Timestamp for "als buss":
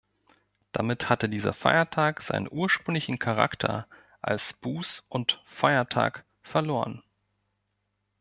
4.19-5.03